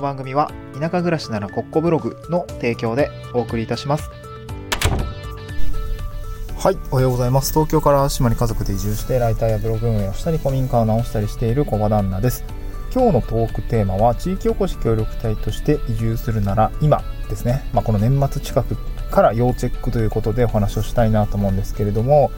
[0.00, 4.10] の番組は田舎暮らしならコッコブログの提供でお送りいたします。
[6.56, 7.52] はいおはようございます。
[7.52, 12.44] 東京から島に家族で移住してライターやブログ運営をしたり古民家を直したりしている小場旦那です。
[12.92, 18.76] 今日のトークテーマは地域おこし協力隊として移住するなら今ですね、まあ、この年末近く
[19.10, 22.32] から要チェックということでお話をしたいなと思うんですけれども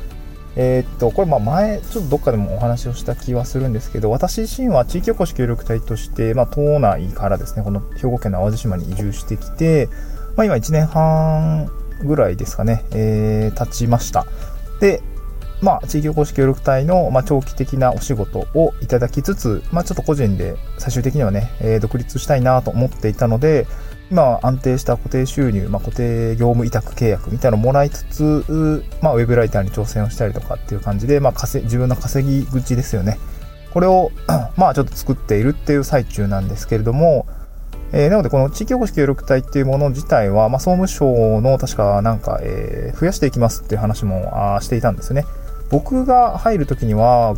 [0.57, 9.89] えー、っと、これまあ前、ちょっとどっかでもお話をした気はするんですけど、私自身は地域おこし協力隊として、まあ、島内からですね、この兵庫県の淡路島に移住してきて、
[10.37, 11.71] まあ、今1年半
[12.05, 14.27] ぐらいですかね、えー、経ちました。
[14.81, 15.03] で、
[15.63, 23.67] まあ、地域おこし協力隊の、まあ、長期的なお仕事をいただきつつ、まあ、ちょっと個人で最終的にはね、えー、独立したいなと思っていたので、
[24.13, 33.19] 今は安定した固定収入、まあ、固定業務委託契約みたいなのをもらいつつ、まあ、ウェブライターに挑戦をしたりとかっていう感じで、まあ、稼自分の稼ぎ口ですよね。
[33.73, 34.13] これを、
[34.59, 37.27] まあ、ちょっと作っているっていう最中なんですけれども、
[37.93, 45.25] えー、なので、この地域おこし協力隊っていうもの自体は、まあ、総務省の確かなんか、えー、増やしていきますっていう話もあしていたんですね。
[45.71, 47.35] 僕が入るときには、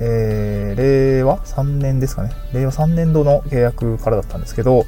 [0.00, 2.32] えー、令和3年ですかね。
[2.52, 4.84] 令和3年度の契約からだったんですけど、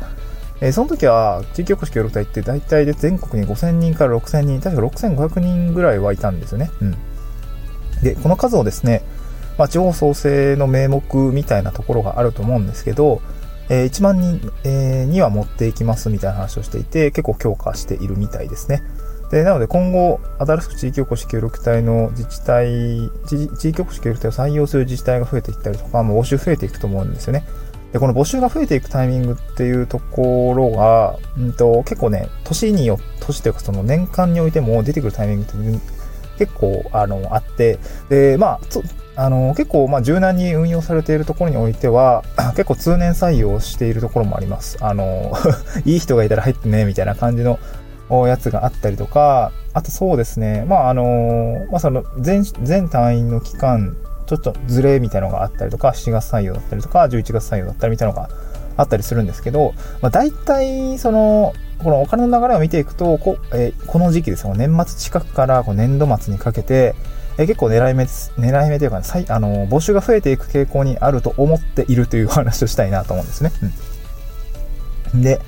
[0.63, 6.71] えー、その時は地域おこし協力隊って大体で全国に5000人から6000人、確か6500人ぐらいはいたんですよね。
[6.81, 6.97] うん。
[8.01, 9.03] で、この数をですね、
[9.59, 13.21] まあ、地方創生の名目みたいなところがあると思うんですけど、
[13.71, 18.85] えー、1万人、えー、には持っていきますみたいな話をしていて、結構強化しているみたいですね。
[19.33, 27.45] で、なので今後、新しく地域おこし協力隊の自治体、地域おこし協力隊を採用する自治体が増えていったりとか、もう募集増えていくと思うんですよね。
[27.93, 35.57] で、この募集が増えていくタイミングっていうところが、うんと、結構ね、年によ、年というかその年間においても出てくるタイミングって
[36.39, 38.61] 結構、あの、あって、で、まあ、
[39.15, 42.25] あの、結構、まあ、柔軟に運用されているところにおいては、
[42.57, 44.79] 結構通年採用しているところもあります。
[44.81, 45.33] あの、
[45.85, 47.59] いい人がいたら入ってね、みたいな感じの
[48.27, 53.97] やつがあったりとか、あとそうですね、まあ、あの、まあ、その、全、全隊員の期間
[54.33, 58.31] ちょっとズレみたいなのがあったりとか、7月採用だったりとか、11月採用だったりみたいなのが
[58.79, 66.95] あったりするんですけど、まあ、大体、その、このお金の流れを見ていくと、こ,、えー、この時期ですよ、年末近くからこう年度末にかけて、
[67.37, 68.33] えー、結構狙い目です。
[68.39, 73.53] 狙い目というか、ね、あの募集が増えていく傾向にあると思っているという話をしたいなと思うんですね。
[75.15, 75.41] うん、で、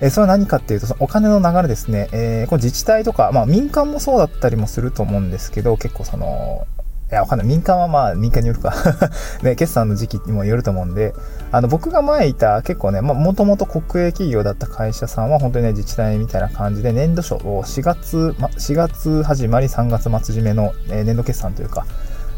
[0.00, 6.66] え、それは何かっていうと、そのお金の流れですね、えー、この自治体とか、まあ民間もそうだったりもすると思うんですけど、結構その、
[7.10, 7.48] いや、わかんない。
[7.48, 8.74] 民間はまあ、民間によるか
[9.42, 11.14] ね、決算の時期にもよると思うんで、
[11.52, 21.86] あの、僕が前いた結構ね、まあ、もともと国営企業だった会社さんは本当にね、自治体みたいな感じで、年度書を4月、ま、4月始まり3月末締めの、えー、年度決算というか、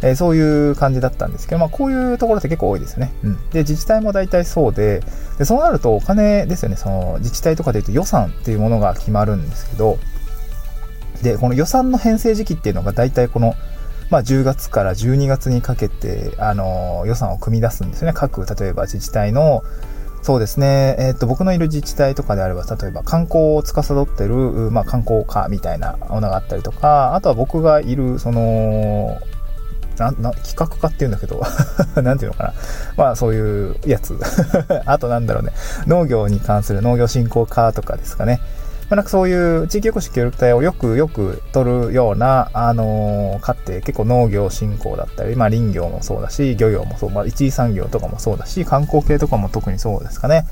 [0.03, 3.15] えー、そういう感じだったんですけど、まあ、こういうところって結構多いですよね。
[3.25, 3.37] うん。
[3.51, 5.03] で、自治体も大体そうで、
[5.39, 9.99] で、そうなるとお金ですよね、その、自治体とかで言うと予算っていうものが決まるんですけど、
[11.23, 13.55] で、この予算の編成時期っていうのが大体この、
[14.11, 18.13] まあ、10月から12月にかけて、あの、予算を組み出すんですよね。
[18.15, 19.63] 各、例えば自治体の、
[20.23, 20.97] そうですね。
[20.99, 24.35] えっ、と、僕のいる自治体とかであれば、例えば観光を司ってる、
[24.71, 29.19] まあ、観光課みたいなものがあったりとか、あとは僕がいる、その、
[29.99, 31.43] な、な、企画課って言うんだけど、
[32.03, 32.55] なんていうのかな。
[32.97, 34.19] まあ、そういうやつ。
[34.87, 35.53] あとなんだろうね。
[35.87, 38.41] 農業に関する農業振興課とかですかね。
[38.91, 50.47] まあ、なんかそういう地域おこし協力隊をよくよく取るような、あのー、かって結構農業振興だったり、まあ林業もそうだし、漁業もそう、まあ一次産業とかもそうだし、観光系とかも特にそうですかね。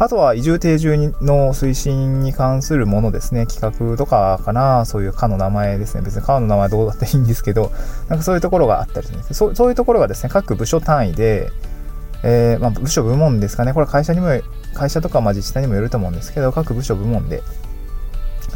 [0.00, 3.46] あとは移住定住の推進に関するものですね。
[3.46, 4.84] 企画とかかな。
[4.84, 6.02] そういう課の名前ですね。
[6.02, 7.72] 別に課の名前どうだっていいんですけど、
[8.08, 11.50] なんかそういうところがあったりするんですそそういうところがですね、各部署単位で、
[12.22, 13.72] えー、まあ、部署部門ですかね。
[13.72, 14.28] これ会社にも、
[14.74, 17.42] 会社とかまあ自治体にもよると思うんですけど、各部署部門で、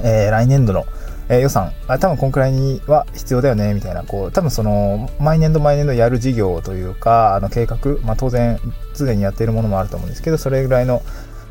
[0.00, 0.86] えー、来年度の、
[1.28, 8.58] えー、予算あ、多分こんくらいには必要だよね、みたいな、こう、多分その、毎年度毎年度やる事業というか、あの、計画、まあ当然、
[8.94, 11.02] すでにやっているものもあると思うんですけど、それぐらいの、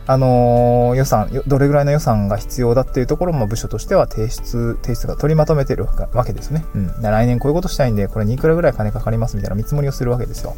[0.07, 6.65] あのー、予算、どれぐらいの予算が必要だっていうところも部署としては提出、提出が取りまとめてるわけですね。
[6.73, 7.01] うん。
[7.01, 10.55] 来年こういうことしたいんで、これにいくらぐらい金かかりますみたいな見積もりをするわけですよ。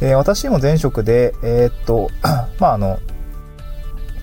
[0.00, 2.08] で、私も前職で、えー、っと、
[2.58, 2.98] まあ、あの、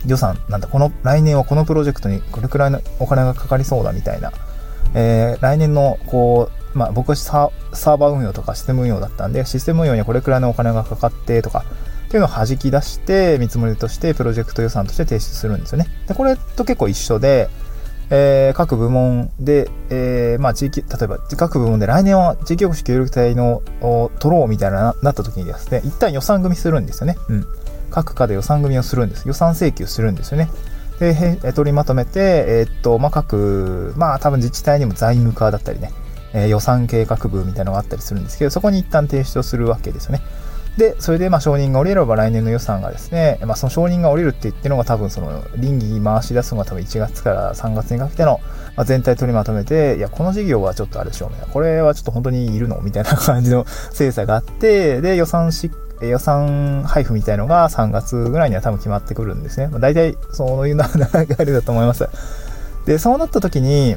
[0.05, 4.31] 予算なんだ、この、来年はこのプロジェクトにこれくらいのお金がかかりそうだみたいな、
[4.93, 11.65] えー、来年の、こう、まあ僕はサーバー運用とかシステム運用だったんで、システム運用にこれくらいのお金がかかってとか、
[12.07, 15.87] っていうのを弾き出して、見積もりとしてプロジェクト予算として提出するんですよね。
[16.07, 17.49] で、これと結構一緒で、
[18.11, 27.17] えー、各部門で、えー、まあ地域、例えば各部門で来年は地域おこし協力隊のを取ろうみたいななった時にですね、一旦予算組みするんですよね。
[27.29, 27.45] うん。
[27.89, 29.27] 各課で予算組をするんです。
[29.27, 30.49] 予算請求するんですよね。
[30.99, 35.91] で、取りまとめて、えー、っと、まあ、各、まあ、多分自治体にも財務課だったりね、
[36.33, 40.21] えー、予算計画部みたいなのがあったりするんですけど、そこに一旦提出をするわけですよね。
[40.77, 48.39] で、それで、ま、承認が下りれば来年の予算がですね、まあ、その承認が下りるって言ってるのが多分その、倫理回し出すのが多分1月から3月にかけての、
[48.75, 52.79] ま、全体取りまとめて、いや、この事業はちょっとあれでしょうみたいな、これはちょっと本当にいるの？
[52.81, 59.67] みたいな感じの精査があって、で、予算し予算配布みたいのが3月ぐらいには多分決まってくるんですね。
[59.67, 62.07] まあ、大体そういう流れだと思います。
[62.85, 63.95] で、そうなった時に、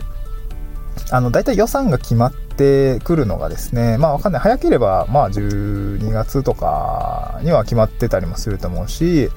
[1.10, 4.42] あの、大体予算が決まってくるのがですね、まあわかんない。
[4.42, 9.30] 早ければ、まあ12月とかには決まってたりもすると思うし、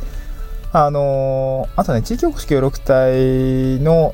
[0.73, 4.13] あのあとね、地域おこし協力隊の、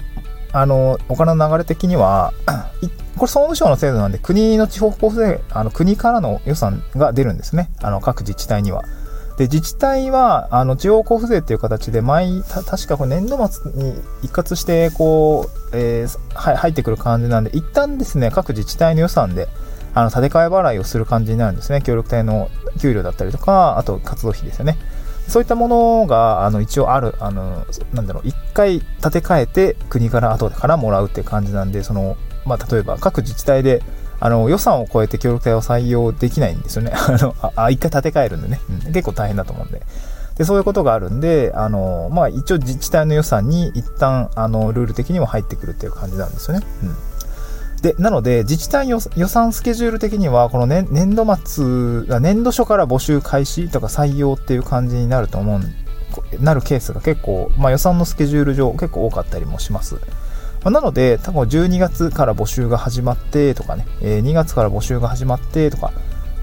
[0.53, 2.33] あのお金の流れ的には、
[2.81, 7.69] 一これ総務省の制度なんで、国の地方交付税、あの国からの予算が出るんですね。
[7.81, 8.83] あの各自治体には。
[9.37, 19.47] で、自治体は、あの、地方交付税っていう形で、毎、確かこ年度末に一括して、こう、えー、入ってくる感じなんで、一旦ですね、各自治体の予算で、
[19.93, 21.81] あの、建て替え払いをする感じになるんですね。
[21.81, 22.49] 協力隊の
[22.79, 24.77] 給料だったりとか、あと活動費ですよね。
[25.27, 33.81] そういったものが、あの、一応ある、あの、なんだろう、一回建て替えて、国から後からもらうっていう感じなんで、その、まあ、例えば各自治体で、
[34.19, 36.93] あの、予算を超えて協力隊を採用できないんですよね。
[36.95, 38.93] あの、あ、一回建て替えるんでね、うん。
[38.93, 39.81] 結構大変だと思うんで。
[40.37, 46.65] で、そういうことがあるんで、あの、まあ、一応自治体の予算に一旦、あの、ルール的にも入ってくるっていう感じなんですよね。
[46.83, 46.95] うん。
[47.81, 55.61] で、なので、自治体予算スケジュール的には、この年年度末、年度初から募集開始とか採用っていう感じになると思う、
[56.43, 59.95] なるケースが結構、まあ予算のスケジュール上結構多かったりもします。
[60.63, 65.91] まあ、なので、多分12月から募集が始まってとかね、えー、2月から募集が始まってとか、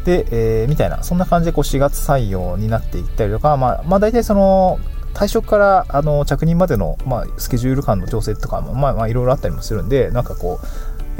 [0.05, 4.79] で、えー、みたいな、そんな感じでこう4月採用になっていったりとか、まあ、まあ大体その、
[5.15, 10.67] 退職からあの着任までの、まあ、スケジュール感の調整とかも、まあ、まあいろいろあったりもするんで、なんかこう、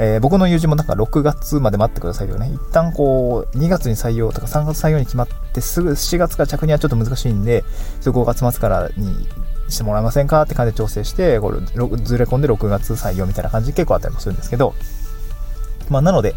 [0.01, 7.65] えー、僕の友人もなんか6月まで待ってくださいとかね、一旦こう、2月に採用とか3月採用に決まってすぐ7月から着任はちょっと難しいんで、
[8.01, 9.27] 5月末からに
[9.71, 11.59] してもらえませんかって感じで調整して、これ
[11.97, 14.73] ずれ込んで6月採用みたいな感じで結構あったりもするんですけど、
[15.89, 16.35] まあ、なので、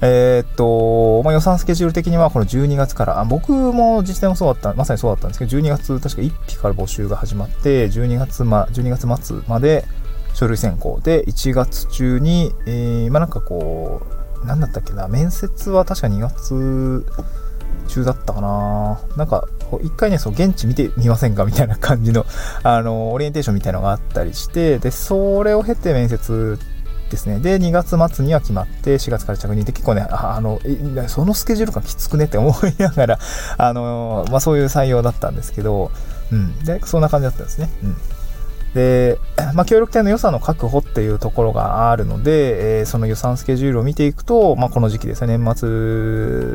[0.00, 9.84] えー、っと、まあ、予算スケジュール的にはこの12月から、あ僕も自治体もそうだった、まさにそうだったんですけど、12月確か1日から募集が始まって、12月,、ま、12月末まで
[10.34, 14.02] 書類選考で、1月中に、えー、まあ、なんかこ
[14.42, 17.04] う、なんだったっけな、面接は確か2月
[17.88, 19.00] 中だったかな。
[19.16, 19.48] なんか、
[19.82, 22.26] 一回ね、そう、現地見てみませんかみたいな感じの、
[22.62, 26.58] あの、オリエンテーションみたいなのがあったりして、で、それを経て面接
[27.10, 27.40] ですね。
[27.40, 30.60] で、2月末には決まって、4月から着任で結構ね、あの、
[31.08, 33.18] そのスケジュール感きつくねって 思いながら、
[33.56, 35.90] あの、まあ、そういう採用だったんですけど、
[36.30, 36.58] うん。
[36.60, 37.70] で、そんな感じだったんですね。
[37.82, 37.96] うん。
[38.78, 39.18] で、
[39.54, 45.68] まあ、協力隊の予算の確保っていうところがあるので、えー、その予算スケジュールを見ていくと、まあ、この時期ですね、年末、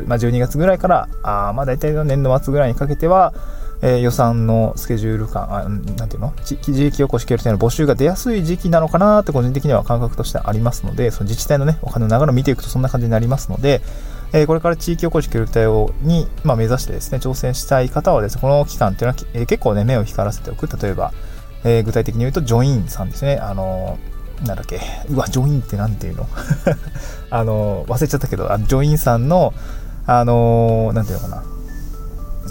[0.06, 3.34] まあ、12月ぐらいから、あまあ、大体年度末ぐらいにかけては、
[3.82, 6.32] えー、予算のスケジュール感、あなんていうの？
[6.42, 13.82] 地域おこし協力隊の募集が出やすい時期なのかなって個人的には感覚としてありますので、その自治体のね、お金の流れを見ていくとそんな感じになりますので、
[14.32, 20.66] えー、これから地域おこし協力隊をに、まあ、目指してですね、挑戦したい方はですね、この期間っていうのは、えー、結構ね、目を光らせておく。
[20.66, 21.12] 例えば、
[21.64, 23.38] えー、具体的に言うと、ジョインさんですね。
[23.38, 24.80] あのー、なんだっけ。
[25.08, 26.28] うわ、ジョインって何て言うの？
[27.30, 29.54] あの、忘れちゃったけど、あのジョインさんの、
[30.06, 31.42] あの何て言うのかな。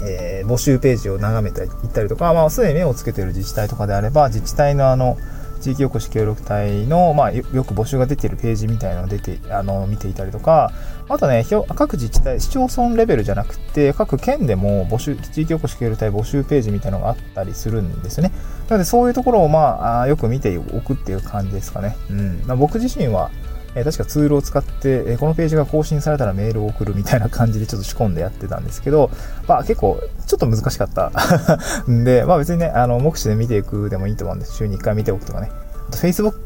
[0.06, 5.16] え募集ページを眺めていったりとか、まあ、すでに目をつけてる自治体とかであれば、自治体のあの、
[5.60, 10.72] 地域おこし協力隊の、まあ、よく募集が出ているページみたいなのを出て、あの、見ていたりとか、
[11.08, 11.44] あとね、
[11.74, 18.30] 各自治体、市町村レベルじゃなくて、各県でも募集、地域おこし協力隊募集ページみたいなのがあったりするんですね。
[18.68, 21.96] なので、そういうところを、まあ、よく見ておくっていう感じですかね。
[22.10, 22.42] うん。
[22.46, 23.30] まあ、僕自身は、
[23.74, 29.10] えー、確かツールを使って、え、このページが更新されたらメールを送るみたいな感じでちょっと仕込んでやってたんですけど、
[29.46, 31.10] まあ結構ちょっと難しかった
[31.90, 34.54] ん で、まあ別にね、あの、目視で見ていくでもいいと思うんです。
[34.54, 35.50] 週に1回見ておくとかね。
[35.88, 36.43] あと Facebook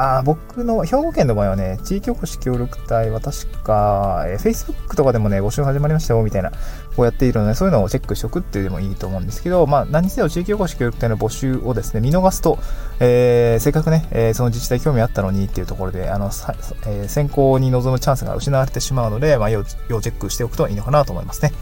[0.00, 6.52] あ僕の、兵庫県の場合はね、地域おこし協力隊は確か、えー、Facebook とかでもね、募集始まりましたよ、みたいな、
[6.94, 12.60] こうやっているので、そういうのをチェックしておくっていうでもいいと思うんですけど、まあ、何せよ地域おこし協力隊の募集をですね、見逃すと、
[13.00, 21.52] えー、せっかくね、えー、その自治体興味あったのにっていうところで、あの、えー、選考に臨むチャンスが失われてしまうので、まあ、要チェックしておくといいのかなと思いますね。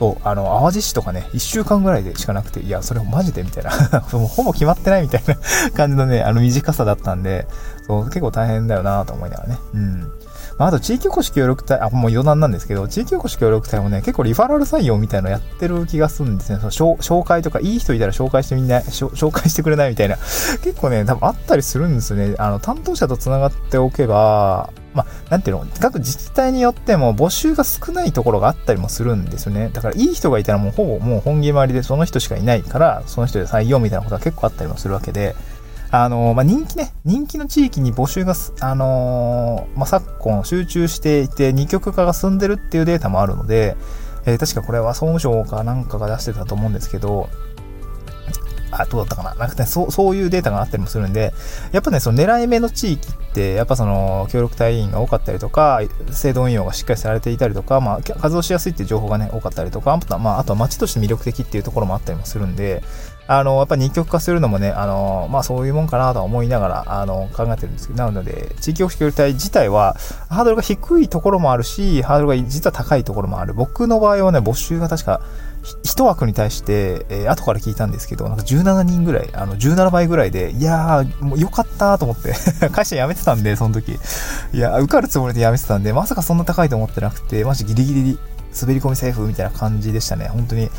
[0.00, 3.70] そう、あの、淡路市とかね、1週間ぐらいでしかなくて、いや、それマジでみたいな
[4.12, 5.36] もうほぼ決まってないみたいな
[5.76, 7.46] 感じのね、あの短さだったんで、
[7.86, 9.58] そう、結構大変だよなと思いながらね。
[9.74, 10.12] うん。
[10.56, 16.58] まあ、あと地域おこし協力隊、あ、もう余談なんですけど、地域おこし協力隊もね、結構リファラル採用みたいなのやってる気がするんですね。
[16.60, 20.16] その紹介とか、いい人いたら紹介してみんな、紹介してくれないみたいな。
[20.62, 22.36] 結構ね、多分あったりするんですよね。
[22.38, 29.70] あの、担当者と繋がっておけば、まあ、なんていうの、各自治体によっても募集が少ないところがあったりもするんですよね。
[29.72, 35.36] だから、いい人がいたらもうほぼもう本気回りでその人しかいないから、その人で採用みたいなことが結構あったりもするわけで、
[35.92, 43.76] あの、まあ、人気ね、人気の地域に募集が、あのー、まあ、昨今集中していて、二極化が進んでるっていうデータもあるので、
[44.24, 47.28] えー、確かこれは総務省かなんかが出してたと思うんですけど、
[48.70, 49.34] あ、どうだったかな？
[49.34, 51.32] なんかね、そう、そういうデータがあったりもするんで、
[51.72, 62.82] やっぱね、その狙い目の地域って、やっぱその、協力隊員が多かったりとか、制度運用がしっかりされていたりとか、まあ、活動しやすいっていう情報がね、多かったりとか、あとは、まあ、あとは街として魅力的っていうところもあったりもするんで、
[63.26, 69.96] あの、やっぱ二極化するのもね、あの、まあそういうもんかなとは思いながら、あの、考えてるんですけど、なので、地域おこし協力隊自体は、
[70.28, 73.54] ハードルが低いところもあるし、ハードルが実は高いところもある。
[73.54, 75.20] 僕の場合はね、募集が確か、
[75.82, 82.34] 一枠に対して、えー、後から聞いたんですけど、なんか17人ぐらい、あの、17倍ぐらいで、いやー、もうよかったと思って
[82.70, 83.98] 会社辞めてたんで、その時。
[84.52, 88.18] いや、受かるつもりで辞めてたんで、まさかそんな高いと思ってなくて、マジギリギリ
[88.60, 90.28] 滑り込みセーフみたいな感じでしたね。
[90.28, 90.70] 本当に。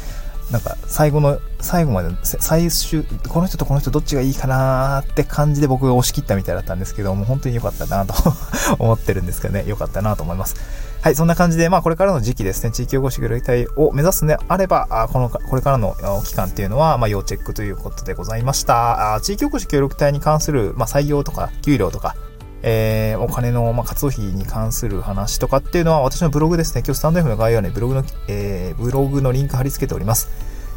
[0.52, 8.14] なんか最後の、最後まで、最終、この人とこの人どっちがいいかなーって感じで僕が押し切ったみたいだったんですけども、本当に良かったなと
[8.80, 10.56] 思ってるんですけどね、良かったなと思います。
[11.02, 19.16] はい、そんな感じで、まあこれからの時期ですね、地域おこし協力隊を目指すね、あれば、あこの、これからの期間っていうのは、まあ要チェックということでございました。
[19.16, 22.16] あ地域おこし協力隊に関する、まあ採用とか、給料とか、
[22.64, 26.84] えー、お金の、まあ、活動費に関する話とかっていうのは私のブログですね。
[26.86, 30.30] 今日スタンド F の概要欄にブログの、えー、ブログのリンク貼り付けております。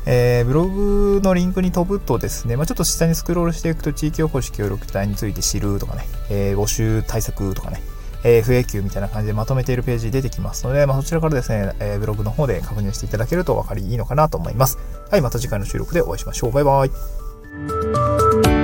[0.06, 7.82] えー、ブログのリンクに飛ぶとですね、まあ、ちょっと下にスクロールしていくと地域おこし協力隊について知るとかね、え、募集対策とかね、
[8.22, 14.78] えー、FAQ みたいな感じでまとめているページ出てきますので、まあ、そちらからですね、え、ブログの方で確認していただけると分かりいいのかなと思います。
[15.10, 16.52] はい、また次回の収録でお会いしましょう。
[16.52, 18.63] バイバイ。